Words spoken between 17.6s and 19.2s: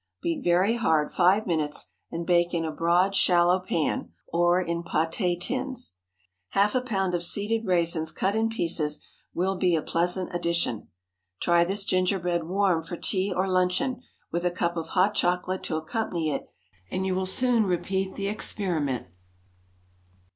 repeat the experiment.